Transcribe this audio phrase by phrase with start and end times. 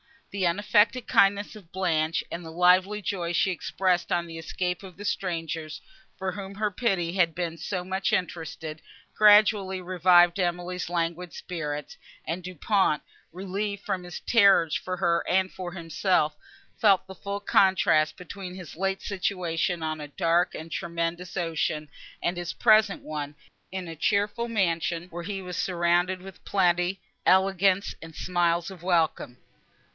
[0.31, 4.95] The unaffected kindness of Blanche and the lively joy she expressed on the escape of
[4.97, 5.81] the strangers,
[6.17, 8.81] for whom her pity had been so much interested,
[9.13, 13.03] gradually revived Emily's languid spirits; and Du Pont,
[13.33, 16.35] relieved from his terrors for her and for himself,
[16.79, 21.89] felt the full contrast, between his late situation on a dark and tremendous ocean,
[22.23, 23.35] and his present one,
[23.69, 29.37] in a cheerful mansion, where he was surrounded with plenty, elegance and smiles of welcome.